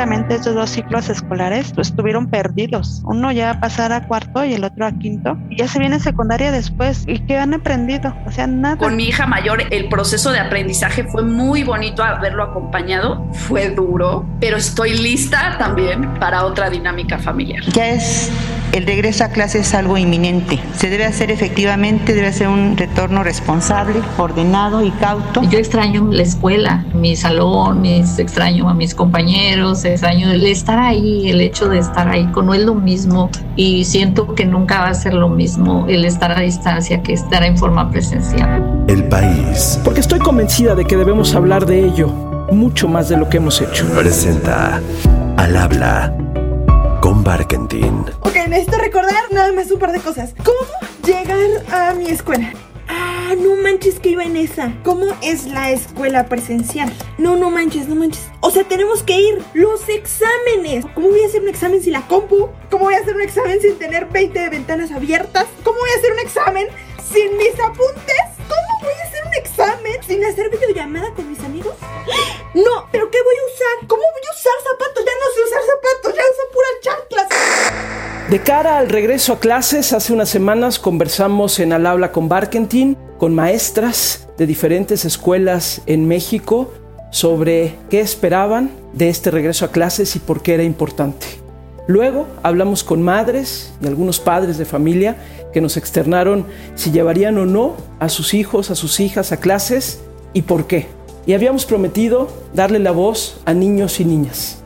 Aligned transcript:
prácticamente 0.00 0.34
estos 0.36 0.54
dos 0.54 0.70
ciclos 0.70 1.08
escolares 1.10 1.72
pues, 1.74 1.88
estuvieron 1.88 2.28
perdidos. 2.28 3.02
Uno 3.04 3.32
ya 3.32 3.50
a 3.50 3.60
pasar 3.60 3.92
a 3.92 4.06
cuarto 4.06 4.44
y 4.44 4.54
el 4.54 4.64
otro 4.64 4.86
a 4.86 4.92
quinto. 4.92 5.36
Y 5.50 5.56
ya 5.56 5.68
se 5.68 5.78
viene 5.78 6.00
secundaria 6.00 6.50
después. 6.50 7.04
¿Y 7.06 7.18
qué 7.26 7.36
han 7.36 7.52
aprendido? 7.52 8.14
O 8.26 8.32
sea, 8.32 8.46
nada. 8.46 8.76
Con 8.76 8.96
mi 8.96 9.08
hija 9.08 9.26
mayor 9.26 9.62
el 9.70 9.88
proceso 9.90 10.32
de 10.32 10.38
aprendizaje 10.38 11.04
fue 11.04 11.22
muy 11.22 11.64
bonito 11.64 12.02
haberlo 12.02 12.44
acompañado. 12.44 13.26
Fue 13.32 13.70
duro, 13.70 14.26
pero 14.40 14.56
estoy 14.56 14.96
lista 14.96 15.56
también 15.58 16.14
para 16.18 16.46
otra 16.46 16.70
dinámica 16.70 17.18
familiar. 17.18 17.62
Ya 17.72 17.90
es 17.90 18.30
el 18.72 18.86
regreso 18.86 19.24
a 19.24 19.28
clases 19.28 19.68
es 19.68 19.74
algo 19.74 19.96
inminente. 19.98 20.58
Se 20.76 20.90
debe 20.90 21.04
hacer 21.04 21.30
efectivamente, 21.30 22.14
debe 22.14 22.32
ser 22.32 22.48
un 22.48 22.76
retorno 22.76 23.22
responsable, 23.22 24.00
ordenado 24.18 24.84
y 24.84 24.90
cauto. 24.92 25.42
Yo 25.42 25.58
extraño 25.58 26.08
la 26.10 26.22
escuela, 26.22 26.84
mi 26.94 27.16
salón, 27.16 27.84
extraño 27.84 28.68
a 28.68 28.74
mis 28.74 28.94
compañeros, 28.94 29.84
extraño 29.84 30.30
el 30.30 30.46
estar 30.46 30.78
ahí, 30.78 31.30
el 31.30 31.40
hecho 31.40 31.68
de 31.68 31.78
estar 31.78 32.08
ahí, 32.08 32.28
no 32.40 32.54
es 32.54 32.62
lo 32.62 32.74
mismo 32.74 33.30
y 33.56 33.84
siento 33.84 34.34
que 34.34 34.46
nunca 34.46 34.80
va 34.80 34.88
a 34.88 34.94
ser 34.94 35.14
lo 35.14 35.28
mismo 35.28 35.86
el 35.88 36.04
estar 36.04 36.32
a 36.32 36.40
distancia 36.40 37.02
que 37.02 37.12
estar 37.12 37.42
en 37.42 37.56
forma 37.56 37.90
presencial. 37.90 38.84
El 38.88 39.04
país. 39.04 39.78
Porque 39.84 40.00
estoy 40.00 40.20
convencida 40.20 40.74
de 40.74 40.84
que 40.84 40.96
debemos 40.96 41.34
hablar 41.34 41.66
de 41.66 41.84
ello 41.84 42.08
mucho 42.50 42.88
más 42.88 43.08
de 43.08 43.16
lo 43.16 43.28
que 43.28 43.36
hemos 43.36 43.60
hecho. 43.60 43.86
Presenta 43.94 44.80
al 45.36 45.56
habla 45.56 46.29
con 47.00 47.24
Barkentin. 47.24 48.04
Ok, 48.20 48.34
necesito 48.48 48.78
recordar 48.78 49.32
nada 49.32 49.52
más 49.52 49.70
un 49.70 49.78
par 49.78 49.92
de 49.92 50.00
cosas. 50.00 50.34
¿Cómo 50.44 50.58
llegar 51.04 51.38
a 51.72 51.94
mi 51.94 52.08
escuela? 52.08 52.52
Ah, 52.88 53.34
no 53.38 53.56
manches 53.62 54.00
que 54.00 54.10
iba 54.10 54.24
en 54.24 54.36
esa. 54.36 54.74
¿Cómo 54.82 55.06
es 55.22 55.46
la 55.46 55.70
escuela 55.70 56.26
presencial? 56.26 56.92
No, 57.18 57.36
no 57.36 57.50
manches, 57.50 57.88
no 57.88 57.94
manches. 57.94 58.28
O 58.40 58.50
sea, 58.50 58.64
tenemos 58.64 59.02
que 59.02 59.18
ir. 59.18 59.42
Los 59.54 59.88
exámenes. 59.88 60.84
¿Cómo 60.94 61.08
voy 61.08 61.22
a 61.22 61.26
hacer 61.26 61.42
un 61.42 61.48
examen 61.48 61.82
sin 61.82 61.92
la 61.92 62.06
compu? 62.06 62.48
¿Cómo 62.70 62.84
voy 62.84 62.94
a 62.94 62.98
hacer 62.98 63.14
un 63.14 63.22
examen 63.22 63.60
sin 63.60 63.78
tener 63.78 64.06
20 64.06 64.48
ventanas 64.50 64.90
abiertas? 64.90 65.46
¿Cómo 65.64 65.78
voy 65.78 65.90
a 65.90 65.98
hacer 65.98 66.12
un 66.12 66.18
examen 66.18 66.66
sin 67.12 67.36
mis 67.36 67.58
apuntes? 67.60 68.29
Sin 70.10 70.24
hacer 70.24 70.50
videollamada 70.50 71.14
con 71.14 71.30
mis 71.30 71.38
amigos? 71.38 71.72
No, 72.52 72.88
pero 72.90 73.08
¿qué 73.12 73.18
voy 73.22 73.34
a 73.36 73.54
usar? 73.54 73.86
¿Cómo 73.86 74.02
voy 74.02 74.22
a 74.28 74.34
usar 74.34 74.52
zapatos? 74.64 75.04
Ya 75.04 75.12
no 75.20 75.26
sé 75.32 75.40
usar 75.46 75.62
zapatos, 75.62 76.16
ya 76.16 76.22
uso 76.32 76.42
pura 76.52 76.66
chanclas. 76.82 78.28
De 78.28 78.42
cara 78.42 78.78
al 78.78 78.88
regreso 78.88 79.34
a 79.34 79.38
clases, 79.38 79.92
hace 79.92 80.12
unas 80.12 80.28
semanas 80.28 80.80
conversamos 80.80 81.60
en 81.60 81.72
Al 81.72 81.86
Habla 81.86 82.10
con 82.10 82.28
Barkentin, 82.28 82.98
con 83.18 83.36
maestras 83.36 84.26
de 84.36 84.48
diferentes 84.48 85.04
escuelas 85.04 85.80
en 85.86 86.08
México, 86.08 86.72
sobre 87.12 87.76
qué 87.88 88.00
esperaban 88.00 88.72
de 88.92 89.10
este 89.10 89.30
regreso 89.30 89.64
a 89.64 89.70
clases 89.70 90.16
y 90.16 90.18
por 90.18 90.42
qué 90.42 90.54
era 90.54 90.64
importante. 90.64 91.39
Luego 91.90 92.26
hablamos 92.42 92.84
con 92.84 93.02
madres 93.02 93.72
y 93.82 93.86
algunos 93.86 94.20
padres 94.20 94.58
de 94.58 94.64
familia 94.64 95.16
que 95.52 95.60
nos 95.60 95.76
externaron 95.76 96.46
si 96.76 96.90
llevarían 96.90 97.36
o 97.38 97.46
no 97.46 97.74
a 97.98 98.08
sus 98.08 98.32
hijos, 98.32 98.70
a 98.70 98.76
sus 98.76 99.00
hijas 99.00 99.32
a 99.32 99.38
clases 99.38 100.00
y 100.32 100.42
por 100.42 100.66
qué. 100.66 100.86
Y 101.26 101.32
habíamos 101.32 101.66
prometido 101.66 102.28
darle 102.54 102.78
la 102.78 102.92
voz 102.92 103.40
a 103.44 103.54
niños 103.54 103.98
y 103.98 104.04
niñas. 104.04 104.58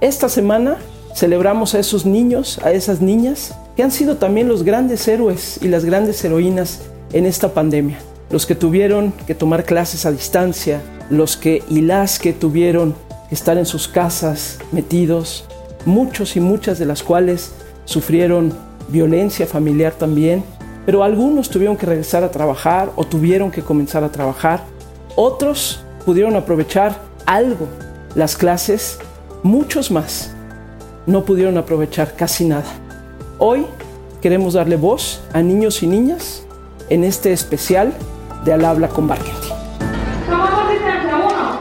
Esta 0.00 0.28
semana 0.28 0.78
Celebramos 1.14 1.74
a 1.74 1.78
esos 1.78 2.06
niños, 2.06 2.58
a 2.64 2.72
esas 2.72 3.00
niñas, 3.00 3.54
que 3.76 3.82
han 3.82 3.90
sido 3.90 4.16
también 4.16 4.48
los 4.48 4.62
grandes 4.62 5.06
héroes 5.08 5.58
y 5.60 5.68
las 5.68 5.84
grandes 5.84 6.24
heroínas 6.24 6.80
en 7.12 7.26
esta 7.26 7.52
pandemia. 7.52 7.98
Los 8.30 8.46
que 8.46 8.54
tuvieron 8.54 9.12
que 9.26 9.34
tomar 9.34 9.64
clases 9.64 10.06
a 10.06 10.10
distancia, 10.10 10.80
los 11.10 11.36
que 11.36 11.62
y 11.68 11.82
las 11.82 12.18
que 12.18 12.32
tuvieron 12.32 12.94
que 13.28 13.34
estar 13.34 13.58
en 13.58 13.66
sus 13.66 13.88
casas 13.88 14.58
metidos, 14.72 15.44
muchos 15.84 16.36
y 16.36 16.40
muchas 16.40 16.78
de 16.78 16.86
las 16.86 17.02
cuales 17.02 17.52
sufrieron 17.84 18.52
violencia 18.88 19.46
familiar 19.46 19.92
también, 19.92 20.44
pero 20.86 21.04
algunos 21.04 21.48
tuvieron 21.50 21.76
que 21.76 21.86
regresar 21.86 22.24
a 22.24 22.30
trabajar 22.30 22.90
o 22.96 23.04
tuvieron 23.04 23.50
que 23.50 23.62
comenzar 23.62 24.04
a 24.04 24.10
trabajar, 24.10 24.64
otros 25.16 25.84
pudieron 26.04 26.36
aprovechar 26.36 26.96
algo 27.26 27.68
las 28.14 28.36
clases, 28.36 28.98
muchos 29.42 29.90
más 29.90 30.34
no 31.06 31.24
pudieron 31.24 31.56
aprovechar 31.58 32.14
casi 32.14 32.44
nada. 32.44 32.70
Hoy 33.38 33.66
queremos 34.20 34.54
darle 34.54 34.76
voz 34.76 35.22
a 35.32 35.42
niños 35.42 35.82
y 35.82 35.86
niñas 35.86 36.44
en 36.88 37.04
este 37.04 37.32
especial 37.32 37.92
de 38.44 38.52
Al 38.52 38.64
habla 38.64 38.88
con 38.88 39.08
Barketti. 39.08 39.48
Tomamos 40.28 40.70
distancia. 40.70 41.16
Uno, 41.16 41.58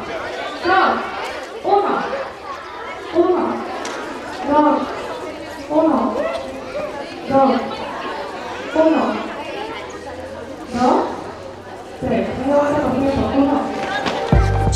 dos, 0.68 1.00
uno, 1.64 2.04
uno, 3.16 3.54
dos, 4.50 4.80
uno, 5.70 6.14
dos, 7.30 7.60
uno, 8.76 9.02
dos, 10.74 11.04
tres. 12.02 12.28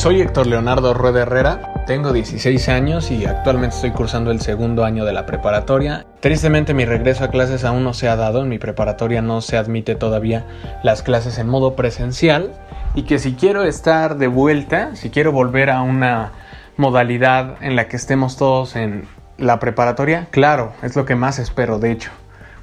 Soy 0.05 0.21
Héctor 0.21 0.45
Leonardo 0.45 0.93
Rueda 0.93 1.23
Herrera 1.23 1.83
tengo 1.87 2.13
16 2.13 2.69
años 2.69 3.09
y 3.09 3.25
actualmente 3.25 3.75
estoy 3.75 3.89
cursando 3.89 4.29
el 4.29 4.39
segundo 4.39 4.85
año 4.85 5.03
de 5.03 5.13
la 5.13 5.25
preparatoria. 5.25 6.05
Tristemente 6.19 6.75
mi 6.75 6.85
regreso 6.85 7.23
a 7.23 7.31
clases 7.31 7.63
aún 7.63 7.83
no 7.83 7.95
se 7.95 8.07
ha 8.07 8.15
dado, 8.15 8.43
en 8.43 8.49
mi 8.49 8.59
preparatoria 8.59 9.23
no 9.23 9.41
se 9.41 9.57
admite 9.57 9.95
todavía 9.95 10.45
las 10.83 11.01
clases 11.01 11.39
en 11.39 11.49
modo 11.49 11.75
presencial 11.75 12.53
y 12.93 13.01
que 13.05 13.17
si 13.17 13.33
quiero 13.33 13.63
estar 13.63 14.19
de 14.19 14.27
vuelta, 14.27 14.95
si 14.95 15.09
quiero 15.09 15.31
volver 15.31 15.71
a 15.71 15.81
una 15.81 16.33
modalidad 16.77 17.55
en 17.61 17.75
la 17.75 17.87
que 17.87 17.95
estemos 17.95 18.37
todos 18.37 18.75
en 18.75 19.07
la 19.39 19.57
preparatoria, 19.57 20.27
claro, 20.29 20.73
es 20.83 20.95
lo 20.95 21.05
que 21.05 21.15
más 21.15 21.39
espero, 21.39 21.79
de 21.79 21.91
hecho. 21.91 22.11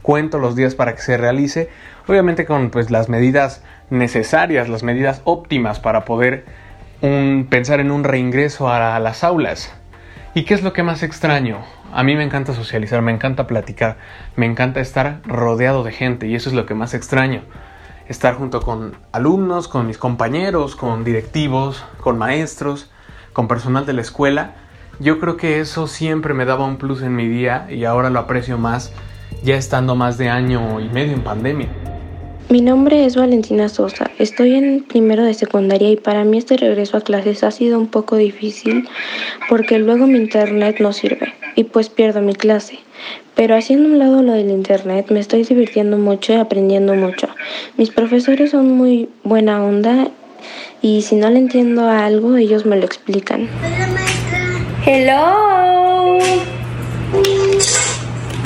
Cuento 0.03 0.38
los 0.38 0.54
días 0.54 0.76
para 0.76 0.94
que 0.94 1.03
se 1.03 1.16
realice, 1.16 1.70
obviamente 2.06 2.47
con 2.47 2.70
pues 2.70 2.92
las 2.92 3.09
medidas 3.09 3.64
necesarias, 3.91 4.69
las 4.69 4.84
medidas 4.84 5.22
óptimas 5.24 5.80
para 5.80 6.04
poder 6.04 6.61
pensar 7.02 7.80
en 7.80 7.90
un 7.90 8.04
reingreso 8.04 8.68
a 8.68 8.98
las 9.00 9.24
aulas. 9.24 9.72
¿Y 10.34 10.44
qué 10.44 10.54
es 10.54 10.62
lo 10.62 10.72
que 10.72 10.82
más 10.82 11.02
extraño? 11.02 11.58
A 11.92 12.04
mí 12.04 12.16
me 12.16 12.22
encanta 12.22 12.54
socializar, 12.54 13.02
me 13.02 13.12
encanta 13.12 13.46
platicar, 13.46 13.98
me 14.36 14.46
encanta 14.46 14.80
estar 14.80 15.20
rodeado 15.24 15.82
de 15.82 15.92
gente 15.92 16.26
y 16.28 16.34
eso 16.34 16.48
es 16.48 16.54
lo 16.54 16.64
que 16.64 16.74
más 16.74 16.94
extraño. 16.94 17.42
Estar 18.08 18.36
junto 18.36 18.62
con 18.62 18.96
alumnos, 19.12 19.68
con 19.68 19.86
mis 19.86 19.98
compañeros, 19.98 20.76
con 20.76 21.04
directivos, 21.04 21.84
con 22.00 22.18
maestros, 22.18 22.91
con 23.32 23.48
personal 23.48 23.84
de 23.84 23.92
la 23.92 24.00
escuela. 24.00 24.54
Yo 25.00 25.18
creo 25.18 25.36
que 25.36 25.60
eso 25.60 25.86
siempre 25.88 26.34
me 26.34 26.44
daba 26.44 26.64
un 26.64 26.76
plus 26.76 27.02
en 27.02 27.16
mi 27.16 27.26
día 27.26 27.66
y 27.68 27.84
ahora 27.84 28.10
lo 28.10 28.20
aprecio 28.20 28.58
más 28.58 28.92
ya 29.42 29.56
estando 29.56 29.96
más 29.96 30.18
de 30.18 30.28
año 30.28 30.80
y 30.80 30.88
medio 30.88 31.14
en 31.14 31.24
pandemia. 31.24 31.68
Mi 32.52 32.60
nombre 32.60 33.06
es 33.06 33.16
Valentina 33.16 33.70
Sosa, 33.70 34.10
estoy 34.18 34.56
en 34.56 34.84
primero 34.86 35.24
de 35.24 35.32
secundaria 35.32 35.88
y 35.88 35.96
para 35.96 36.22
mí 36.24 36.36
este 36.36 36.58
regreso 36.58 36.98
a 36.98 37.00
clases 37.00 37.44
ha 37.44 37.50
sido 37.50 37.78
un 37.78 37.86
poco 37.86 38.16
difícil 38.16 38.86
porque 39.48 39.78
luego 39.78 40.06
mi 40.06 40.18
internet 40.18 40.76
no 40.78 40.92
sirve 40.92 41.32
y 41.56 41.64
pues 41.64 41.88
pierdo 41.88 42.20
mi 42.20 42.34
clase. 42.34 42.78
Pero 43.34 43.56
haciendo 43.56 43.88
un 43.88 43.98
lado 43.98 44.20
lo 44.20 44.34
del 44.34 44.50
internet 44.50 45.06
me 45.08 45.20
estoy 45.20 45.44
divirtiendo 45.44 45.96
mucho 45.96 46.34
y 46.34 46.36
aprendiendo 46.36 46.92
mucho. 46.92 47.26
Mis 47.78 47.88
profesores 47.88 48.50
son 48.50 48.70
muy 48.72 49.08
buena 49.24 49.64
onda 49.64 50.08
y 50.82 51.00
si 51.00 51.16
no 51.16 51.30
le 51.30 51.38
entiendo 51.38 51.88
a 51.88 52.04
algo 52.04 52.36
ellos 52.36 52.66
me 52.66 52.76
lo 52.76 52.84
explican. 52.84 53.48
Hello. 54.84 56.18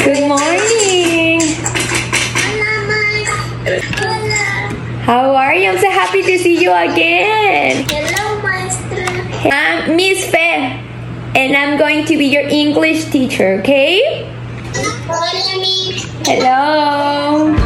Good 0.04 0.28
morning. 0.28 1.05
How 3.66 5.34
are 5.34 5.52
you? 5.56 5.68
I'm 5.68 5.78
so 5.78 5.90
happy 5.90 6.22
to 6.22 6.38
see 6.38 6.62
you 6.62 6.70
again. 6.70 7.84
Hello, 7.88 8.40
maestra. 8.40 9.02
I'm 9.50 9.96
Miss 9.96 10.30
Fe, 10.30 10.78
and 11.34 11.56
I'm 11.56 11.76
going 11.76 12.04
to 12.06 12.16
be 12.16 12.26
your 12.26 12.46
English 12.46 13.06
teacher, 13.10 13.58
okay? 13.58 14.30
Hola, 15.08 15.26
Hello. 16.24 17.56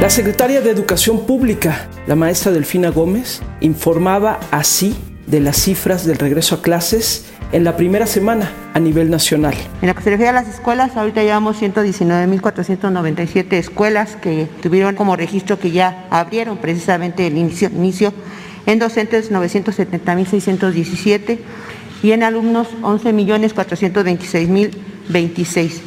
La 0.00 0.08
secretaria 0.08 0.60
de 0.60 0.70
Educación 0.70 1.26
Pública, 1.26 1.88
la 2.06 2.14
maestra 2.14 2.52
Delfina 2.52 2.90
Gómez, 2.90 3.42
informaba 3.60 4.38
así 4.52 4.94
de 5.26 5.40
las 5.40 5.56
cifras 5.56 6.06
del 6.06 6.18
regreso 6.18 6.54
a 6.54 6.62
clases 6.62 7.29
en 7.52 7.64
la 7.64 7.76
primera 7.76 8.06
semana 8.06 8.50
a 8.74 8.80
nivel 8.80 9.10
nacional. 9.10 9.54
En 9.82 9.88
lo 9.88 9.94
que 9.94 10.02
se 10.02 10.10
refiere 10.10 10.30
a 10.30 10.32
las 10.32 10.48
escuelas, 10.48 10.96
ahorita 10.96 11.22
llevamos 11.22 11.60
119.497 11.60 13.52
escuelas 13.54 14.16
que 14.16 14.48
tuvieron 14.62 14.94
como 14.94 15.16
registro 15.16 15.58
que 15.58 15.70
ya 15.70 16.06
abrieron 16.10 16.56
precisamente 16.58 17.26
el 17.26 17.36
inicio, 17.36 17.68
inicio 17.70 18.14
en 18.66 18.78
docentes 18.78 19.32
970.617 19.32 21.38
y 22.02 22.12
en 22.12 22.22
alumnos 22.22 22.68
11.426.026. 22.82 25.80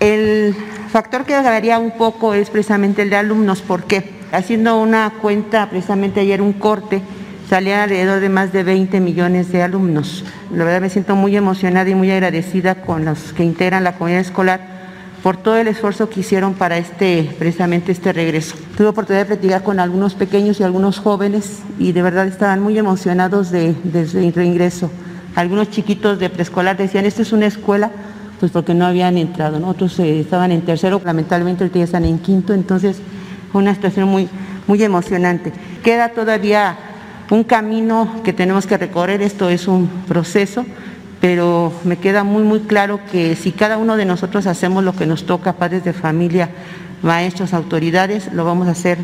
El 0.00 0.54
factor 0.90 1.24
que 1.24 1.34
varía 1.34 1.78
un 1.78 1.92
poco 1.92 2.34
es 2.34 2.50
precisamente 2.50 3.02
el 3.02 3.10
de 3.10 3.16
alumnos, 3.16 3.62
¿por 3.62 3.84
qué? 3.84 4.18
Haciendo 4.32 4.80
una 4.80 5.12
cuenta, 5.22 5.70
precisamente 5.70 6.18
ayer 6.20 6.42
un 6.42 6.52
corte, 6.52 7.00
salían 7.48 7.80
alrededor 7.80 8.20
de 8.20 8.28
más 8.28 8.52
de 8.52 8.62
20 8.62 9.00
millones 9.00 9.50
de 9.50 9.62
alumnos. 9.62 10.24
La 10.52 10.64
verdad 10.64 10.82
me 10.82 10.90
siento 10.90 11.16
muy 11.16 11.34
emocionada 11.34 11.88
y 11.88 11.94
muy 11.94 12.10
agradecida 12.10 12.82
con 12.82 13.06
los 13.06 13.32
que 13.32 13.42
integran 13.42 13.84
la 13.84 13.96
comunidad 13.96 14.20
escolar 14.20 14.78
por 15.22 15.36
todo 15.38 15.56
el 15.56 15.66
esfuerzo 15.66 16.10
que 16.10 16.20
hicieron 16.20 16.54
para 16.54 16.76
este, 16.76 17.34
precisamente 17.38 17.90
este 17.90 18.12
regreso. 18.12 18.54
Tuve 18.76 18.88
oportunidad 18.88 19.22
de 19.26 19.34
platicar 19.36 19.62
con 19.62 19.80
algunos 19.80 20.14
pequeños 20.14 20.60
y 20.60 20.62
algunos 20.62 20.98
jóvenes 20.98 21.60
y 21.78 21.92
de 21.92 22.02
verdad 22.02 22.26
estaban 22.26 22.60
muy 22.60 22.78
emocionados 22.78 23.50
de, 23.50 23.74
de 23.82 24.32
reingreso. 24.34 24.90
Algunos 25.34 25.70
chiquitos 25.70 26.18
de 26.18 26.28
preescolar 26.30 26.76
decían, 26.76 27.06
esta 27.06 27.22
es 27.22 27.32
una 27.32 27.46
escuela, 27.46 27.90
pues 28.40 28.52
porque 28.52 28.74
no 28.74 28.86
habían 28.86 29.16
entrado, 29.16 29.66
otros 29.66 29.98
eh, 29.98 30.20
estaban 30.20 30.52
en 30.52 30.62
tercero, 30.62 31.00
lamentablemente 31.04 31.64
ahorita 31.64 31.78
ya 31.78 31.84
están 31.84 32.04
en 32.04 32.18
quinto, 32.18 32.54
entonces 32.54 32.98
fue 33.50 33.62
una 33.62 33.74
situación 33.74 34.08
muy, 34.08 34.28
muy 34.66 34.82
emocionante. 34.82 35.52
Queda 35.82 36.10
todavía 36.10 36.76
un 37.30 37.44
camino 37.44 38.20
que 38.24 38.32
tenemos 38.32 38.66
que 38.66 38.78
recorrer, 38.78 39.22
esto 39.22 39.50
es 39.50 39.68
un 39.68 39.88
proceso, 40.08 40.64
pero 41.20 41.72
me 41.84 41.96
queda 41.96 42.24
muy, 42.24 42.42
muy 42.42 42.60
claro 42.60 43.00
que 43.10 43.36
si 43.36 43.52
cada 43.52 43.76
uno 43.78 43.96
de 43.96 44.04
nosotros 44.04 44.46
hacemos 44.46 44.84
lo 44.84 44.94
que 44.94 45.06
nos 45.06 45.24
toca, 45.26 45.54
padres 45.54 45.84
de 45.84 45.92
familia, 45.92 46.50
maestros, 47.02 47.54
autoridades, 47.54 48.32
lo 48.32 48.44
vamos 48.44 48.68
a 48.68 48.72
hacer 48.72 48.98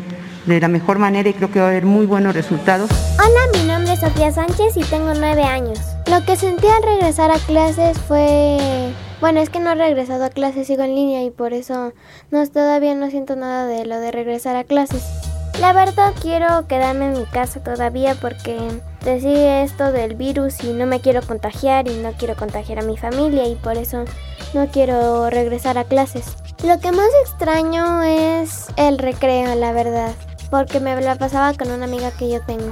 de 0.45 0.59
la 0.59 0.67
mejor 0.67 0.99
manera 0.99 1.27
y 1.27 1.33
creo 1.33 1.51
que 1.51 1.59
va 1.59 1.65
a 1.65 1.69
haber 1.69 1.85
muy 1.85 2.05
buenos 2.05 2.35
resultados. 2.35 2.89
Hola, 3.17 3.59
mi 3.59 3.67
nombre 3.67 3.93
es 3.93 3.99
Sofía 3.99 4.31
Sánchez 4.31 4.77
y 4.77 4.83
tengo 4.83 5.13
nueve 5.13 5.43
años. 5.43 5.79
Lo 6.09 6.23
que 6.23 6.35
sentí 6.35 6.67
al 6.67 6.83
regresar 6.83 7.31
a 7.31 7.39
clases 7.39 7.97
fue... 7.99 8.91
Bueno, 9.21 9.39
es 9.39 9.49
que 9.49 9.59
no 9.59 9.71
he 9.71 9.75
regresado 9.75 10.25
a 10.25 10.29
clases, 10.29 10.67
sigo 10.67 10.83
en 10.83 10.93
línea 10.93 11.23
y 11.23 11.31
por 11.31 11.53
eso 11.53 11.93
no, 12.31 12.47
todavía 12.47 12.93
no 12.93 13.09
siento 13.09 13.35
nada 13.35 13.65
de 13.65 13.85
lo 13.85 13.99
de 13.99 14.11
regresar 14.11 14.55
a 14.55 14.65
clases. 14.65 15.03
La 15.59 15.71
verdad 15.71 16.13
quiero 16.21 16.67
quedarme 16.67 17.07
en 17.07 17.13
mi 17.13 17.25
casa 17.25 17.61
todavía 17.61 18.15
porque 18.15 18.57
sigue 19.03 19.63
esto 19.63 19.91
del 19.91 20.15
virus 20.15 20.63
y 20.63 20.73
no 20.73 20.85
me 20.85 20.99
quiero 20.99 21.21
contagiar 21.21 21.87
y 21.87 21.95
no 21.97 22.11
quiero 22.11 22.35
contagiar 22.35 22.79
a 22.79 22.81
mi 22.81 22.97
familia 22.97 23.47
y 23.47 23.55
por 23.55 23.77
eso 23.77 24.03
no 24.53 24.67
quiero 24.67 25.29
regresar 25.29 25.77
a 25.77 25.85
clases. 25.85 26.35
Lo 26.63 26.79
que 26.79 26.91
más 26.91 27.09
extraño 27.23 28.03
es 28.03 28.67
el 28.75 28.97
recreo, 28.97 29.55
la 29.55 29.71
verdad, 29.71 30.11
porque 30.49 30.79
me 30.79 30.99
la 31.01 31.15
pasaba 31.15 31.53
con 31.53 31.71
una 31.71 31.85
amiga 31.85 32.11
que 32.11 32.29
yo 32.29 32.41
tengo. 32.41 32.71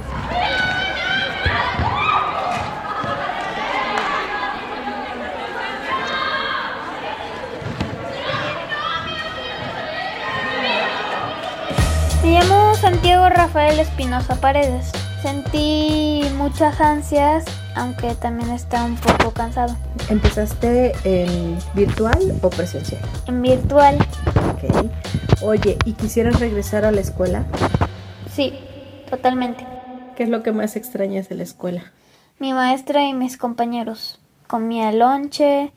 Me 12.22 12.40
llamo 12.40 12.73
Santiago 12.84 13.30
Rafael 13.30 13.80
Espinosa 13.80 14.38
Paredes. 14.42 14.92
Sentí 15.22 16.20
muchas 16.36 16.82
ansias, 16.82 17.46
aunque 17.74 18.14
también 18.14 18.50
estaba 18.50 18.84
un 18.84 18.96
poco 18.96 19.30
cansado. 19.30 19.74
¿Empezaste 20.10 20.92
en 21.04 21.56
virtual 21.72 22.38
o 22.42 22.50
presencial? 22.50 23.00
En 23.26 23.40
virtual. 23.40 23.96
Ok. 24.52 24.92
Oye, 25.40 25.78
¿y 25.86 25.94
quisieras 25.94 26.40
regresar 26.40 26.84
a 26.84 26.92
la 26.92 27.00
escuela? 27.00 27.46
Sí, 28.30 28.52
totalmente. 29.08 29.66
¿Qué 30.14 30.24
es 30.24 30.28
lo 30.28 30.42
que 30.42 30.52
más 30.52 30.76
extrañas 30.76 31.30
de 31.30 31.36
la 31.36 31.44
escuela? 31.44 31.90
Mi 32.38 32.52
maestra 32.52 33.02
y 33.04 33.14
mis 33.14 33.38
compañeros. 33.38 34.20
Comía 34.46 34.92
lonche, 34.92 35.72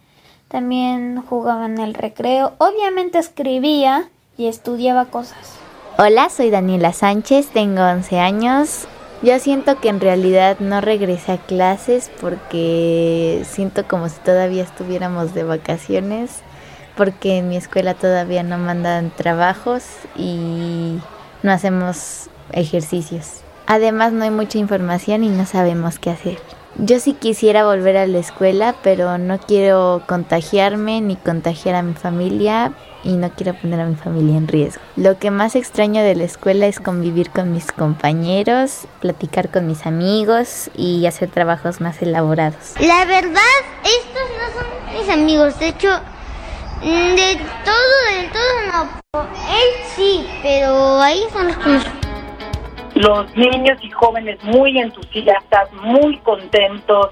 también 0.50 1.22
jugaba 1.22 1.68
en 1.68 1.78
el 1.78 1.94
recreo. 1.94 2.56
Obviamente 2.58 3.18
escribía 3.18 4.10
y 4.38 4.48
estudiaba 4.48 5.06
cosas. 5.06 5.58
Hola, 6.00 6.30
soy 6.30 6.52
Daniela 6.52 6.94
Sánchez, 6.94 7.48
tengo 7.48 7.82
11 7.82 8.20
años. 8.20 8.88
Yo 9.24 9.40
siento 9.40 9.82
que 9.82 9.90
en 9.90 10.00
realidad 10.00 10.60
no 10.60 10.80
regresé 10.80 11.32
a 11.32 11.38
clases 11.38 12.12
porque 12.22 13.42
siento 13.46 13.88
como 13.88 14.08
si 14.08 14.20
todavía 14.20 14.62
estuviéramos 14.62 15.34
de 15.34 15.44
vacaciones, 15.44 16.44
porque 16.96 17.40
en 17.40 17.50
mi 17.50 17.58
escuela 17.58 17.96
todavía 17.96 18.44
no 18.44 18.60
mandan 18.60 19.10
trabajos 19.10 19.86
y 20.16 21.00
no 21.42 21.52
hacemos 21.52 22.30
ejercicios. 22.52 23.47
Además 23.68 24.14
no 24.14 24.24
hay 24.24 24.32
mucha 24.32 24.58
información 24.58 25.26
y 25.26 25.30
no 25.30 25.46
sabemos 25.46 26.00
qué 26.00 26.10
hacer. 26.10 26.40
Yo 26.78 27.00
sí 27.00 27.14
quisiera 27.14 27.66
volver 27.66 27.98
a 27.98 28.08
la 28.08 28.20
escuela, 28.20 28.76
pero 28.82 29.18
no 29.18 29.40
quiero 29.40 30.04
contagiarme 30.08 31.02
ni 31.02 31.18
contagiar 31.18 31.76
a 31.76 31.82
mi 31.82 31.94
familia 31.94 32.72
y 33.04 33.14
no 33.18 33.30
quiero 33.32 33.56
poner 33.56 33.82
a 33.82 33.86
mi 33.86 33.96
familia 33.96 34.38
en 34.38 34.48
riesgo. 34.48 34.82
Lo 34.96 35.18
que 35.20 35.32
más 35.32 35.56
extraño 35.56 36.02
de 36.02 36.16
la 36.16 36.24
escuela 36.24 36.66
es 36.68 36.80
convivir 36.80 37.30
con 37.30 37.52
mis 37.52 37.72
compañeros, 37.72 38.88
platicar 39.02 39.50
con 39.50 39.68
mis 39.68 39.86
amigos 39.86 40.70
y 40.76 41.06
hacer 41.06 41.30
trabajos 41.30 41.82
más 41.82 42.02
elaborados. 42.02 42.74
La 42.80 43.04
verdad, 43.06 43.42
estos 43.84 44.24
no 44.38 44.62
son 44.62 45.00
mis 45.00 45.10
amigos. 45.10 45.60
De 45.60 45.70
hecho, 45.70 45.90
mm, 46.84 47.16
de 47.16 47.42
todo, 47.66 48.22
de 48.22 48.30
todo 48.30 48.72
no. 48.72 49.24
Él 49.50 49.88
sí, 49.96 50.26
pero 50.42 51.02
ahí 51.02 51.24
son 51.34 51.48
los 51.48 51.58
que 51.58 52.07
los 52.98 53.36
niños 53.36 53.78
y 53.82 53.90
jóvenes 53.92 54.44
muy 54.44 54.78
entusiastas, 54.80 55.72
muy 55.74 56.18
contentos, 56.20 57.12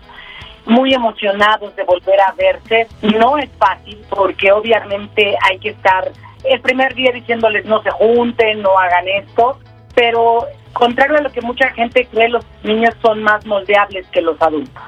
muy 0.66 0.94
emocionados 0.94 1.76
de 1.76 1.84
volver 1.84 2.20
a 2.22 2.34
verse. 2.34 2.88
No 3.02 3.38
es 3.38 3.50
fácil 3.58 4.04
porque 4.10 4.52
obviamente 4.52 5.36
hay 5.42 5.60
que 5.60 5.70
estar 5.70 6.12
el 6.46 6.62
primer 6.62 6.94
día 6.94 7.12
diciéndoles 7.12 7.66
no 7.66 7.82
se 7.82 7.92
junten, 7.92 8.62
no 8.62 8.78
hagan 8.78 9.08
esto, 9.08 9.60
pero 9.96 10.46
contrario 10.74 11.18
a 11.18 11.22
lo 11.22 11.32
que 11.32 11.42
mucha 11.42 11.70
gente 11.72 12.08
cree, 12.12 12.30
los 12.30 12.46
niños 12.64 12.94
son 13.02 13.24
más 13.24 13.46
moldeables 13.46 14.06
que 14.08 14.22
los 14.22 14.40
adultos. 14.42 14.84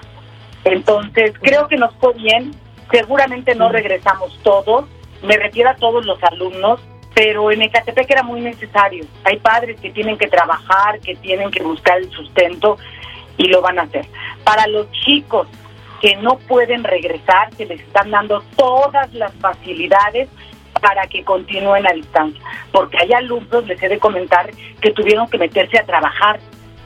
Entonces, 0.63 1.33
creo 1.41 1.67
que 1.67 1.77
nos 1.77 1.93
fue 1.95 2.13
bien, 2.13 2.51
seguramente 2.91 3.55
no 3.55 3.69
regresamos 3.69 4.37
todos, 4.43 4.85
me 5.23 5.37
refiero 5.37 5.69
a 5.69 5.75
todos 5.75 6.05
los 6.05 6.21
alumnos, 6.23 6.79
pero 7.17 7.51
en 7.51 7.63
Ecatepec 7.63 8.11
era 8.11 8.21
muy 8.21 8.41
necesario. 8.41 9.03
Hay 9.23 9.37
padres 9.39 9.81
que 9.81 9.89
tienen 9.89 10.19
que 10.19 10.27
trabajar, 10.27 10.99
que 10.99 11.15
tienen 11.15 11.49
que 11.49 11.63
buscar 11.63 11.97
el 11.97 12.11
sustento 12.11 12.77
y 13.37 13.47
lo 13.47 13.59
van 13.59 13.79
a 13.79 13.83
hacer. 13.83 14.05
Para 14.43 14.67
los 14.67 14.87
chicos 14.91 15.47
que 15.99 16.15
no 16.17 16.37
pueden 16.37 16.83
regresar, 16.83 17.51
se 17.55 17.65
les 17.65 17.81
están 17.81 18.11
dando 18.11 18.43
todas 18.55 19.11
las 19.15 19.33
facilidades 19.33 20.29
para 20.79 21.07
que 21.07 21.23
continúen 21.23 21.87
a 21.87 21.93
distancia. 21.93 22.39
Porque 22.71 22.99
hay 22.99 23.11
alumnos, 23.13 23.65
les 23.65 23.81
he 23.81 23.89
de 23.89 23.97
comentar, 23.97 24.51
que 24.79 24.91
tuvieron 24.91 25.27
que 25.27 25.39
meterse 25.39 25.79
a 25.79 25.85
trabajar 25.87 26.39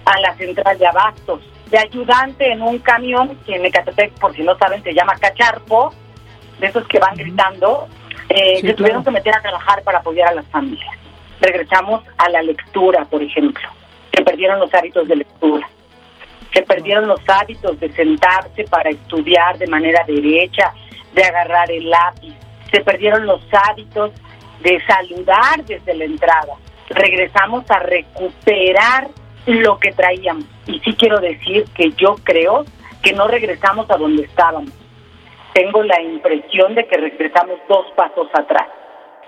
a 0.06 0.20
la 0.22 0.34
central 0.36 0.78
de 0.78 0.88
abastos, 0.88 1.42
de 1.70 1.78
ayudante 1.78 2.50
en 2.50 2.62
un 2.62 2.80
camión, 2.80 3.38
que 3.46 3.56
en 3.56 3.66
Ecatepec, 3.66 4.14
por 4.14 4.34
si 4.34 4.44
no 4.44 4.58
saben, 4.58 4.82
se 4.82 4.94
llama 4.94 5.18
cacharpo, 5.20 5.94
de 6.62 6.68
esos 6.68 6.88
que 6.88 7.00
van 7.00 7.18
gritando, 7.18 7.90
eh, 8.34 8.62
se 8.62 8.74
tuvieron 8.74 9.04
que 9.04 9.12
meter 9.12 9.36
a 9.36 9.42
trabajar 9.42 9.84
para 9.84 10.00
apoyar 10.00 10.30
a 10.30 10.36
las 10.36 10.46
familias. 10.48 10.96
Regresamos 11.42 12.04
a 12.18 12.30
la 12.30 12.42
lectura, 12.42 13.06
por 13.06 13.22
ejemplo. 13.22 13.68
Se 14.14 14.24
perdieron 14.24 14.60
los 14.60 14.74
hábitos 14.74 15.08
de 15.08 15.18
lectura. 15.18 15.68
Se 16.54 16.62
perdieron 16.62 17.08
los 17.08 17.20
hábitos 17.28 17.80
de 17.80 17.92
sentarse 17.92 18.64
para 18.66 18.90
estudiar 18.90 19.58
de 19.58 19.68
manera 19.68 20.04
derecha, 20.06 20.74
de 21.14 21.24
agarrar 21.24 21.72
el 21.72 21.90
lápiz. 21.90 22.34
Se 22.72 22.82
perdieron 22.82 23.26
los 23.26 23.42
hábitos 23.52 24.12
de 24.62 24.82
saludar 24.86 25.66
desde 25.66 25.94
la 25.96 26.06
entrada. 26.06 26.54
Regresamos 26.90 27.70
a 27.70 27.80
recuperar 27.80 29.08
lo 29.46 29.78
que 29.80 29.92
traíamos. 29.92 30.46
Y 30.68 30.80
sí 30.80 30.94
quiero 30.94 31.20
decir 31.20 31.66
que 31.76 31.92
yo 31.92 32.16
creo 32.24 32.66
que 33.02 33.14
no 33.14 33.28
regresamos 33.28 33.90
a 33.90 33.98
donde 33.98 34.24
estábamos 34.24 34.72
tengo 35.54 35.84
la 35.84 36.02
impresión 36.02 36.76
de 36.76 36.86
que 36.88 36.98
regresamos 36.98 37.60
dos 37.68 37.86
pasos 37.96 38.28
atrás. 38.34 38.68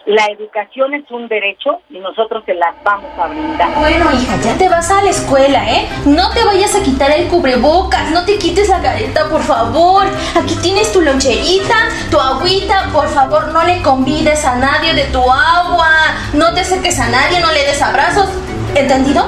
La 0.06 0.25
educación 0.25 0.94
es 0.94 1.10
un 1.12 1.30
derecho 1.30 1.80
y 1.89 1.98
nosotros 2.00 2.44
se 2.46 2.53
las 2.53 2.75
vamos 2.84 3.10
a 3.18 3.27
brindar. 3.27 3.74
Bueno, 3.80 4.12
hija, 4.12 4.36
ya 4.44 4.58
te 4.58 4.68
vas 4.68 4.92
a 4.92 5.01
la 5.01 5.10
escuela, 5.10 5.63
¿eh? 5.72 5.88
No 6.06 6.30
te 6.34 6.44
vayas 6.44 6.75
a 6.75 6.84
quitar 6.84 7.10
el 7.12 7.30
cubrebocas, 7.30 8.12
no 8.12 8.25
te 8.25 8.38
quites 8.38 8.68
la 8.68 8.82
careta, 8.82 9.30
por 9.30 9.39
favor. 9.42 10.03
Aquí 10.36 10.56
tienes 10.62 10.92
tu 10.92 11.00
loncherita, 11.00 11.88
tu 12.12 12.20
agüita, 12.20 12.89
por 12.92 13.08
favor, 13.08 13.48
no 13.53 13.63
le 13.63 13.82
convides 13.82 14.44
a 14.44 14.58
nadie 14.58 14.94
de 14.94 15.06
tu 15.06 15.22
agua, 15.22 15.88
no 16.34 16.53
te 16.53 16.60
acerques 16.60 17.00
a 17.00 17.08
nadie, 17.08 17.39
no 17.39 17.53
le 17.53 17.63
des 17.63 17.82
abrazos. 17.82 18.27
¿Entendido? 18.75 19.24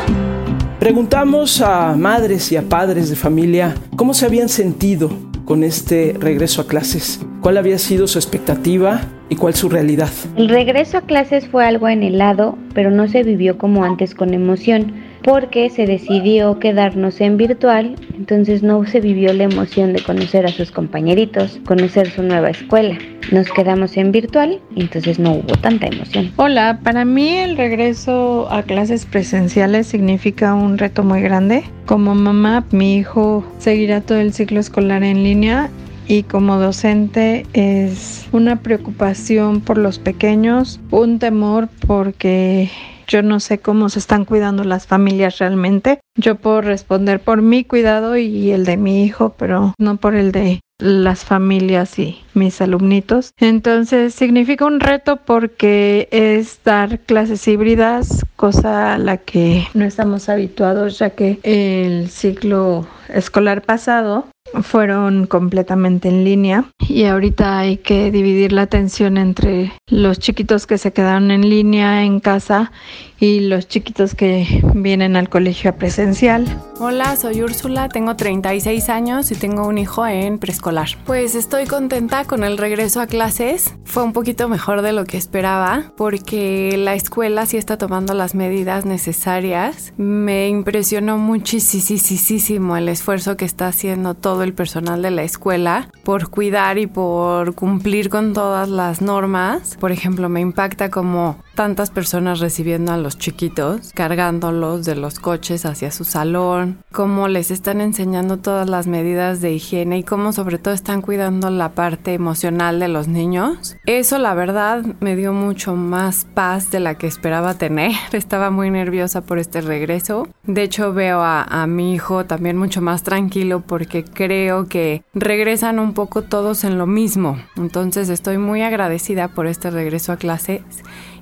Preguntamos 0.79 1.61
a 1.61 1.95
madres 1.95 2.51
y 2.51 2.57
a 2.57 2.63
padres 2.63 3.09
de 3.09 3.15
familia 3.15 3.75
cómo 3.95 4.13
se 4.13 4.25
habían 4.25 4.49
sentido 4.49 5.09
con 5.45 5.63
este 5.63 6.15
regreso 6.19 6.61
a 6.61 6.67
clases? 6.67 7.21
¿Cuál 7.41 7.57
había 7.57 7.77
sido 7.77 8.07
su 8.07 8.17
expectativa 8.17 9.01
y 9.29 9.35
cuál 9.35 9.53
su 9.53 9.69
realidad? 9.69 10.09
El 10.35 10.49
regreso 10.49 10.97
a 10.97 11.01
clases 11.01 11.47
fue 11.47 11.65
algo 11.65 11.85
anhelado, 11.85 12.57
pero 12.73 12.91
no 12.91 13.07
se 13.07 13.23
vivió 13.23 13.57
como 13.57 13.85
antes 13.85 14.15
con 14.15 14.33
emoción. 14.33 14.93
Porque 15.25 15.71
se 15.71 15.87
decidió 15.87 16.59
quedarnos 16.59 17.19
en 17.19 17.35
virtual, 17.35 17.95
entonces 18.15 18.61
no 18.61 18.85
se 18.85 19.01
vivió 19.01 19.33
la 19.33 19.45
emoción 19.45 19.91
de 19.91 20.03
conocer 20.03 20.45
a 20.45 20.49
sus 20.49 20.69
compañeritos, 20.69 21.59
conocer 21.65 22.11
su 22.11 22.21
nueva 22.21 22.51
escuela. 22.51 22.95
Nos 23.31 23.51
quedamos 23.51 23.97
en 23.97 24.11
virtual, 24.11 24.61
entonces 24.75 25.17
no 25.17 25.31
hubo 25.33 25.57
tanta 25.57 25.87
emoción. 25.87 26.31
Hola, 26.35 26.79
para 26.83 27.05
mí 27.05 27.37
el 27.37 27.57
regreso 27.57 28.47
a 28.51 28.61
clases 28.61 29.07
presenciales 29.07 29.87
significa 29.87 30.53
un 30.53 30.77
reto 30.77 31.03
muy 31.03 31.21
grande. 31.21 31.63
Como 31.87 32.13
mamá, 32.13 32.63
mi 32.69 32.97
hijo 32.97 33.43
seguirá 33.57 34.01
todo 34.01 34.19
el 34.19 34.31
ciclo 34.31 34.59
escolar 34.59 35.03
en 35.03 35.23
línea 35.23 35.71
y 36.07 36.23
como 36.23 36.57
docente 36.57 37.45
es 37.53 38.27
una 38.31 38.57
preocupación 38.57 39.61
por 39.61 39.77
los 39.77 39.99
pequeños, 39.99 40.79
un 40.91 41.19
temor 41.19 41.69
porque 41.87 42.69
yo 43.07 43.21
no 43.21 43.39
sé 43.39 43.59
cómo 43.59 43.89
se 43.89 43.99
están 43.99 44.25
cuidando 44.25 44.63
las 44.63 44.87
familias 44.87 45.37
realmente. 45.37 45.99
Yo 46.15 46.35
puedo 46.35 46.61
responder 46.61 47.19
por 47.19 47.41
mi 47.41 47.63
cuidado 47.63 48.17
y 48.17 48.51
el 48.51 48.65
de 48.65 48.77
mi 48.77 49.03
hijo, 49.03 49.35
pero 49.37 49.73
no 49.77 49.97
por 49.97 50.15
el 50.15 50.31
de 50.31 50.59
las 50.79 51.23
familias 51.23 51.97
y 51.99 52.21
mis 52.33 52.59
alumnitos. 52.61 53.31
Entonces 53.39 54.13
significa 54.13 54.65
un 54.65 54.79
reto 54.79 55.17
porque 55.17 56.09
es 56.11 56.59
dar 56.63 56.99
clases 56.99 57.47
híbridas, 57.47 58.25
cosa 58.35 58.93
a 58.93 58.97
la 58.97 59.17
que 59.17 59.67
no 59.73 59.85
estamos 59.85 60.27
habituados 60.27 60.99
ya 60.99 61.11
que 61.11 61.39
el 61.43 62.09
ciclo 62.09 62.87
escolar 63.09 63.61
pasado 63.61 64.25
fueron 64.61 65.27
completamente 65.27 66.09
en 66.09 66.23
línea 66.23 66.65
y 66.87 67.05
ahorita 67.05 67.59
hay 67.59 67.77
que 67.77 68.11
dividir 68.11 68.51
la 68.51 68.63
atención 68.63 69.17
entre 69.17 69.71
los 69.87 70.19
chiquitos 70.19 70.67
que 70.67 70.77
se 70.77 70.93
quedaron 70.93 71.31
en 71.31 71.49
línea 71.49 72.03
en 72.03 72.19
casa 72.19 72.71
y 73.19 73.41
los 73.41 73.67
chiquitos 73.67 74.13
que 74.13 74.61
vienen 74.73 75.15
al 75.15 75.29
colegio 75.29 75.75
presencial. 75.75 76.45
Hola, 76.79 77.15
soy 77.15 77.41
Úrsula, 77.41 77.87
tengo 77.87 78.15
36 78.15 78.89
años 78.89 79.31
y 79.31 79.35
tengo 79.35 79.65
un 79.65 79.77
hijo 79.77 80.05
en 80.05 80.37
preescolar. 80.37 80.89
Pues 81.05 81.33
estoy 81.35 81.65
contenta 81.65 82.25
con 82.25 82.43
el 82.43 82.57
regreso 82.57 82.99
a 82.99 83.07
clases. 83.07 83.73
Fue 83.85 84.03
un 84.03 84.11
poquito 84.11 84.49
mejor 84.49 84.81
de 84.81 84.91
lo 84.91 85.05
que 85.05 85.17
esperaba 85.17 85.93
porque 85.95 86.75
la 86.77 86.93
escuela 86.93 87.45
sí 87.45 87.57
está 87.57 87.77
tomando 87.77 88.13
las 88.13 88.35
medidas 88.35 88.85
necesarias. 88.85 89.93
Me 89.97 90.49
impresionó 90.49 91.17
muchísimo 91.17 92.75
el 92.75 92.89
esfuerzo 92.89 93.37
que 93.37 93.45
está 93.45 93.67
haciendo 93.67 94.13
todo 94.13 94.34
el 94.43 94.53
personal 94.53 95.01
de 95.01 95.11
la 95.11 95.23
escuela 95.23 95.89
por 96.03 96.29
cuidar 96.29 96.77
y 96.77 96.87
por 96.87 97.55
cumplir 97.55 98.09
con 98.09 98.33
todas 98.33 98.69
las 98.69 99.01
normas. 99.01 99.77
Por 99.79 99.91
ejemplo, 99.91 100.29
me 100.29 100.41
impacta 100.41 100.89
como 100.89 101.37
tantas 101.55 101.89
personas 101.89 102.39
recibiendo 102.39 102.91
a 102.91 102.97
los 102.97 103.17
chiquitos, 103.17 103.91
cargándolos 103.93 104.85
de 104.85 104.95
los 104.95 105.19
coches 105.19 105.65
hacia 105.65 105.89
su 105.89 106.03
salón, 106.03 106.79
cómo 106.91 107.27
les 107.27 107.49
están 107.49 107.81
enseñando 107.81 108.37
todas 108.37 108.69
las 108.69 108.87
medidas 108.87 109.41
de 109.41 109.53
higiene 109.53 109.99
y 109.99 110.03
cómo 110.03 110.33
sobre 110.33 110.59
todo 110.59 110.73
están 110.73 111.01
cuidando 111.01 111.49
la 111.49 111.69
parte 111.69 112.13
emocional 112.13 112.79
de 112.79 112.89
los 112.89 113.07
niños. 113.07 113.77
Eso 113.85 114.17
la 114.17 114.33
verdad 114.33 114.83
me 114.99 115.15
dio 115.15 115.33
mucho 115.33 115.75
más 115.75 116.25
paz 116.25 116.71
de 116.71 116.81
la 116.81 116.95
que 116.95 117.07
esperaba 117.07 117.55
tener. 117.55 117.91
Estaba 118.11 118.51
muy 118.51 118.69
nerviosa 118.69 119.21
por 119.21 119.39
este 119.39 119.61
regreso. 119.61 120.27
De 120.43 120.63
hecho 120.63 120.93
veo 120.93 121.21
a, 121.21 121.43
a 121.43 121.67
mi 121.67 121.93
hijo 121.93 122.25
también 122.25 122.57
mucho 122.57 122.81
más 122.81 123.03
tranquilo 123.03 123.61
porque 123.61 124.03
creo 124.03 124.24
que 124.69 125.03
regresan 125.13 125.79
un 125.79 125.93
poco 125.93 126.23
todos 126.23 126.63
en 126.63 126.77
lo 126.77 126.87
mismo. 126.87 127.37
Entonces 127.55 128.09
estoy 128.09 128.37
muy 128.37 128.61
agradecida 128.61 129.27
por 129.27 129.47
este 129.47 129.69
regreso 129.69 130.11
a 130.11 130.17
clases 130.17 130.61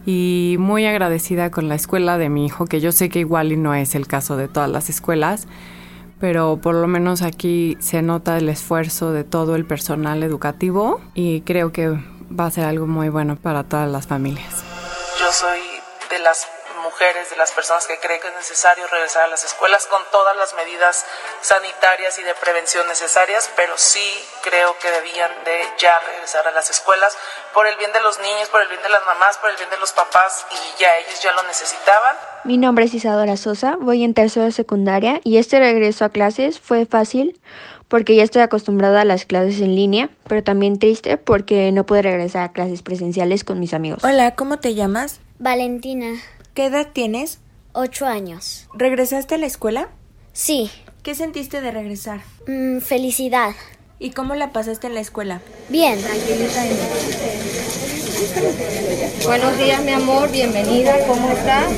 y 0.06 0.56
muy 0.60 0.86
agradecida 0.86 1.52
con 1.52 1.70
la 1.70 1.76
escuela 1.76 2.18
de 2.18 2.30
mi 2.30 2.46
hijo, 2.46 2.66
que 2.66 2.82
yo 2.82 2.92
sé 2.92 3.10
que 3.10 3.20
igual 3.20 3.52
y 3.52 3.58
no 3.58 3.74
es 3.74 3.96
el 3.96 4.08
caso 4.08 4.38
de 4.38 4.48
todas 4.48 4.70
las 4.70 4.90
escuelas, 4.90 5.48
pero 6.20 6.60
por 6.62 6.76
lo 6.76 6.88
menos 6.88 7.22
aquí 7.22 7.78
se 7.80 8.02
nota 8.02 8.38
el 8.38 8.50
esfuerzo 8.50 9.12
de 9.12 9.24
todo 9.24 9.56
el 9.56 9.66
personal 9.66 10.24
educativo 10.24 11.02
y 11.14 11.42
creo 11.42 11.72
que 11.72 11.90
va 11.90 12.46
a 12.46 12.52
ser 12.52 12.66
algo 12.66 12.88
muy 12.88 13.10
bueno 13.10 13.36
para 13.36 13.64
todas 13.64 13.90
las 13.92 14.08
familias. 14.08 14.64
Yo 15.20 15.32
soy 15.32 15.60
de 16.10 16.24
las 16.24 16.46
mujeres, 16.94 17.32
de 17.32 17.38
las 17.38 17.52
personas 17.52 17.88
que 17.88 17.98
creen 17.98 18.22
que 18.22 18.28
es 18.28 18.36
necesario 18.36 18.86
regresar 18.86 19.24
a 19.24 19.28
las 19.28 19.44
escuelas 19.44 19.88
con 19.88 20.00
todas 20.12 20.38
las 20.38 20.54
medidas 20.54 21.04
sanitarias 21.42 22.20
y 22.20 22.24
de 22.24 22.36
prevención 22.36 22.88
necesarias, 22.88 23.50
pero 23.56 23.74
sí 23.78 24.06
creo 24.44 24.78
que 24.78 24.92
debían 24.92 25.32
de 25.44 25.58
ya 25.80 25.98
regresar 26.06 26.48
a 26.48 26.52
las 26.52 26.70
escuelas 26.70 27.18
por 27.52 27.66
el 27.66 27.76
bien 27.78 27.92
de 27.94 28.02
los 28.02 28.20
niños, 28.20 28.48
por 28.50 28.62
el 28.62 28.68
bien 28.68 28.84
de 28.84 28.90
las 28.90 29.04
mamás, 29.06 29.38
por 29.38 29.50
el 29.50 29.58
bien 29.58 29.72
de 29.72 29.80
los 29.80 29.92
papás 29.92 30.46
y 30.52 30.80
ya 30.80 30.96
ellos 31.00 31.20
ya 31.24 31.32
lo 31.34 31.42
necesitaban. 31.44 32.16
Mi 32.44 32.60
nombre 32.60 32.86
es 32.86 32.94
Isadora 32.94 33.38
Sosa, 33.38 33.76
voy 33.80 34.04
en 34.04 34.14
tercero 34.14 34.46
de 34.46 34.52
secundaria 34.52 35.20
y 35.24 35.38
este 35.38 35.58
regreso 35.58 36.06
a 36.06 36.10
clases 36.10 36.60
fue 36.60 36.86
fácil 36.86 37.42
porque 37.88 38.16
ya 38.16 38.24
estoy 38.24 38.44
acostumbrada 38.44 39.02
a 39.02 39.06
las 39.06 39.26
clases 39.26 39.62
en 39.62 39.76
línea, 39.76 40.12
pero 40.28 40.44
también 40.44 40.78
triste 40.78 41.18
porque 41.18 41.72
no 41.72 41.88
pude 41.88 42.04
regresar 42.04 42.44
a 42.44 42.52
clases 42.52 42.84
presenciales 42.84 43.44
con 43.44 43.60
mis 43.60 43.74
amigos. 43.74 44.04
Hola, 44.04 44.36
¿cómo 44.36 44.60
te 44.60 44.76
llamas? 44.76 45.20
Valentina. 45.40 46.08
¿Qué 46.54 46.68
edad 46.68 46.90
tienes? 46.94 47.40
Ocho 47.72 48.06
años. 48.06 48.68
¿Regresaste 48.76 49.34
a 49.34 49.38
la 49.40 49.48
escuela? 49.48 49.90
Sí. 50.34 50.70
¿Qué 51.02 51.16
sentiste 51.16 51.62
de 51.62 51.72
regresar? 51.72 52.22
Mm, 52.46 52.78
felicidad. 52.78 53.56
¿Y 53.98 54.12
cómo 54.12 54.36
la 54.36 54.52
pasaste 54.52 54.86
en 54.86 54.94
la 54.94 55.00
escuela? 55.00 55.42
Bien. 55.70 55.98
Buenos 59.26 59.58
días, 59.58 59.84
mi 59.84 59.94
amor, 59.94 60.30
bienvenida, 60.30 60.96
¿cómo 61.08 61.32
estás? 61.32 61.74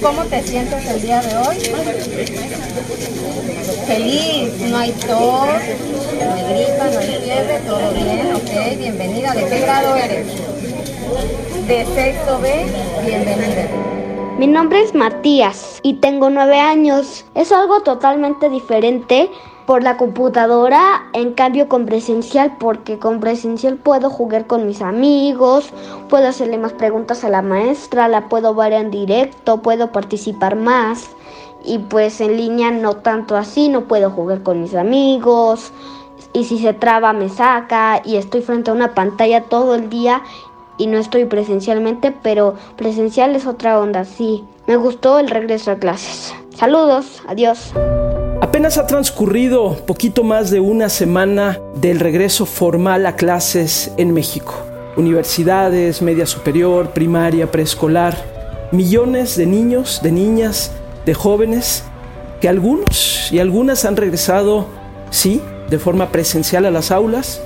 ¿Cómo 0.00 0.24
te 0.26 0.40
sientes 0.44 0.86
el 0.86 1.02
día 1.02 1.20
de 1.20 1.36
hoy? 1.38 1.56
Feliz, 3.88 4.52
no 4.70 4.78
hay 4.78 4.92
tos, 4.92 5.08
no 5.08 6.32
hay 6.32 6.44
gripa, 6.44 6.90
no 6.92 6.98
hay 7.00 7.20
fiebre, 7.24 7.58
todo 7.66 7.92
bien, 7.92 8.34
ok, 8.36 8.78
bienvenida. 8.78 9.34
¿De 9.34 9.48
qué 9.48 9.60
grado 9.60 9.96
eres? 9.96 10.26
De 11.66 11.86
sexto 11.86 12.40
B, 12.40 12.66
bienvenida. 13.04 13.91
Mi 14.42 14.48
nombre 14.48 14.82
es 14.82 14.92
Matías 14.92 15.78
y 15.84 15.94
tengo 15.94 16.28
nueve 16.28 16.58
años. 16.58 17.24
Es 17.36 17.52
algo 17.52 17.82
totalmente 17.82 18.48
diferente 18.48 19.30
por 19.66 19.84
la 19.84 19.96
computadora, 19.96 21.04
en 21.12 21.34
cambio 21.34 21.68
con 21.68 21.86
presencial, 21.86 22.56
porque 22.58 22.98
con 22.98 23.20
presencial 23.20 23.76
puedo 23.76 24.10
jugar 24.10 24.48
con 24.48 24.66
mis 24.66 24.82
amigos, 24.82 25.72
puedo 26.08 26.26
hacerle 26.26 26.58
más 26.58 26.72
preguntas 26.72 27.22
a 27.22 27.30
la 27.30 27.40
maestra, 27.40 28.08
la 28.08 28.28
puedo 28.28 28.52
ver 28.52 28.72
en 28.72 28.90
directo, 28.90 29.62
puedo 29.62 29.92
participar 29.92 30.56
más. 30.56 31.08
Y 31.64 31.78
pues 31.78 32.20
en 32.20 32.36
línea 32.36 32.72
no 32.72 32.94
tanto 32.96 33.36
así, 33.36 33.68
no 33.68 33.82
puedo 33.82 34.10
jugar 34.10 34.42
con 34.42 34.60
mis 34.60 34.74
amigos. 34.74 35.70
Y 36.32 36.46
si 36.46 36.58
se 36.58 36.72
traba 36.72 37.12
me 37.12 37.28
saca 37.28 38.02
y 38.04 38.16
estoy 38.16 38.42
frente 38.42 38.72
a 38.72 38.74
una 38.74 38.92
pantalla 38.92 39.44
todo 39.44 39.76
el 39.76 39.88
día 39.88 40.22
y 40.78 40.86
no 40.86 40.98
estoy 40.98 41.24
presencialmente, 41.24 42.12
pero 42.22 42.54
presencial 42.76 43.36
es 43.36 43.46
otra 43.46 43.78
onda, 43.78 44.04
sí. 44.04 44.44
Me 44.66 44.76
gustó 44.76 45.18
el 45.18 45.28
regreso 45.28 45.70
a 45.70 45.76
clases. 45.76 46.34
Saludos, 46.54 47.22
adiós. 47.26 47.72
Apenas 48.40 48.76
ha 48.78 48.86
transcurrido 48.86 49.76
poquito 49.86 50.24
más 50.24 50.50
de 50.50 50.60
una 50.60 50.88
semana 50.88 51.58
del 51.74 52.00
regreso 52.00 52.44
formal 52.44 53.06
a 53.06 53.16
clases 53.16 53.92
en 53.96 54.12
México. 54.12 54.54
Universidades, 54.96 56.02
media 56.02 56.26
superior, 56.26 56.90
primaria, 56.90 57.50
preescolar, 57.50 58.16
millones 58.72 59.36
de 59.36 59.46
niños, 59.46 60.00
de 60.02 60.12
niñas, 60.12 60.72
de 61.06 61.14
jóvenes, 61.14 61.84
que 62.40 62.48
algunos 62.48 63.30
y 63.32 63.38
algunas 63.38 63.84
han 63.84 63.96
regresado, 63.96 64.66
sí, 65.10 65.40
de 65.70 65.78
forma 65.78 66.10
presencial 66.10 66.66
a 66.66 66.70
las 66.70 66.90
aulas, 66.90 67.40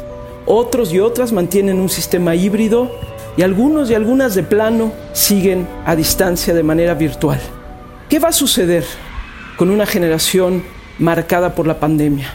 otros 0.47 0.92
y 0.92 1.00
otras 1.00 1.33
mantienen 1.33 1.80
un 1.80 1.88
sistema 1.88 2.35
híbrido 2.35 2.90
y 3.37 3.43
algunos 3.43 3.90
y 3.90 3.95
algunas 3.95 4.35
de 4.35 4.43
plano 4.43 4.93
siguen 5.12 5.69
a 5.85 5.95
distancia 5.95 6.55
de 6.55 6.62
manera 6.62 6.95
virtual. 6.95 7.40
¿Qué 8.09 8.19
va 8.19 8.28
a 8.28 8.33
suceder 8.33 8.85
con 9.57 9.71
una 9.71 9.85
generación 9.85 10.64
marcada 10.99 11.55
por 11.55 11.66
la 11.66 11.78
pandemia? 11.78 12.31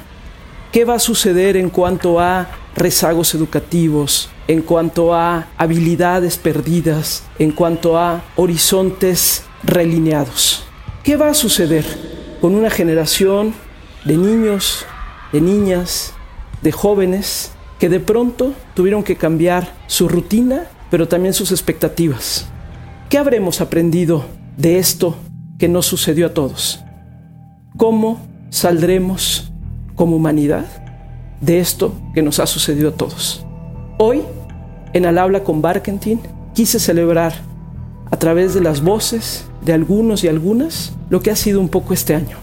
¿Qué 0.72 0.86
va 0.86 0.96
a 0.96 1.00
suceder 1.00 1.58
en 1.58 1.70
cuanto 1.70 2.20
a 2.20 2.48
rezagos 2.75 3.34
educativos, 3.34 4.29
en 4.48 4.62
cuanto 4.62 5.13
a 5.13 5.48
habilidades 5.58 6.38
perdidas, 6.38 7.24
en 7.39 7.51
cuanto 7.51 7.98
a 7.98 8.22
horizontes 8.36 9.43
relineados? 9.63 10.63
¿Qué 11.03 11.17
va 11.17 11.29
a 11.29 11.34
suceder 11.34 11.86
con 12.41 12.55
una 12.55 12.70
generación 12.70 13.53
de 14.05 14.17
niños, 14.17 14.86
de 15.31 15.41
niñas, 15.41 16.13
de 16.62 16.72
jóvenes 16.72 17.51
que 17.79 17.89
de 17.89 18.00
pronto 18.00 18.53
tuvieron 18.75 19.03
que 19.03 19.15
cambiar 19.15 19.74
su 19.88 20.08
rutina 20.08 20.67
pero 20.91 21.07
también 21.07 21.33
sus 21.33 21.51
expectativas. 21.51 22.45
¿Qué 23.10 23.17
habremos 23.17 23.62
aprendido 23.62 24.25
de 24.57 24.77
esto 24.77 25.15
que 25.57 25.67
nos 25.67 25.88
sucedió 25.88 26.27
a 26.27 26.33
todos? 26.33 26.83
¿Cómo 27.77 28.19
saldremos 28.50 29.51
como 29.95 30.17
humanidad 30.17 30.65
de 31.39 31.60
esto 31.60 31.93
que 32.13 32.21
nos 32.21 32.39
ha 32.39 32.45
sucedido 32.45 32.89
a 32.89 32.93
todos? 32.93 33.45
Hoy, 33.98 34.21
en 34.93 35.05
Al 35.05 35.17
habla 35.17 35.43
con 35.43 35.62
Barkentin, 35.62 36.19
quise 36.53 36.77
celebrar 36.77 37.33
a 38.12 38.19
través 38.19 38.53
de 38.53 38.62
las 38.62 38.81
voces 38.81 39.45
de 39.62 39.71
algunos 39.74 40.25
y 40.25 40.27
algunas 40.27 40.93
lo 41.10 41.21
que 41.21 41.31
ha 41.31 41.36
sido 41.38 41.62
un 41.62 41.69
poco 41.69 41.93
este 41.93 42.15
año. 42.15 42.38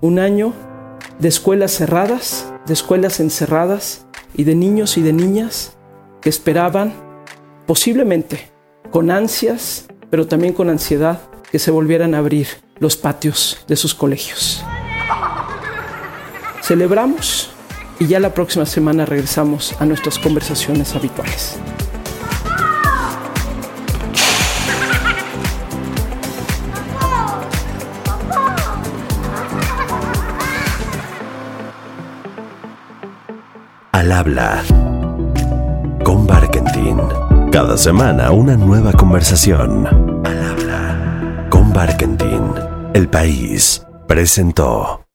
Un 0.00 0.18
año 0.18 0.52
de 1.20 1.28
escuelas 1.28 1.70
cerradas, 1.70 2.52
de 2.66 2.72
escuelas 2.72 3.20
encerradas 3.20 4.06
y 4.34 4.42
de 4.42 4.56
niños 4.56 4.98
y 4.98 5.02
de 5.02 5.12
niñas 5.12 5.76
que 6.20 6.28
esperaban, 6.28 7.05
posiblemente 7.66 8.50
con 8.90 9.10
ansias, 9.10 9.86
pero 10.10 10.26
también 10.26 10.52
con 10.52 10.70
ansiedad, 10.70 11.20
que 11.50 11.58
se 11.58 11.70
volvieran 11.70 12.14
a 12.14 12.18
abrir 12.18 12.46
los 12.78 12.96
patios 12.96 13.64
de 13.68 13.76
sus 13.76 13.94
colegios. 13.94 14.64
Celebramos 16.62 17.50
y 17.98 18.06
ya 18.06 18.20
la 18.20 18.34
próxima 18.34 18.66
semana 18.66 19.06
regresamos 19.06 19.74
a 19.80 19.86
nuestras 19.86 20.18
conversaciones 20.18 20.94
habituales. 20.94 21.58
Al 33.92 34.12
habla 34.12 34.62
con 36.04 36.26
Barkentin. 36.26 36.65
Cada 37.56 37.78
semana 37.78 38.32
una 38.32 38.54
nueva 38.54 38.92
conversación. 38.92 39.86
Al 40.26 40.42
habla 40.44 41.46
con 41.48 41.72
Barkentin. 41.72 42.52
El 42.92 43.08
país 43.08 43.82
presentó. 44.06 45.05